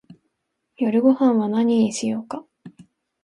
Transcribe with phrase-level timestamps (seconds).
[0.77, 2.43] 夜ごはんは何にしようか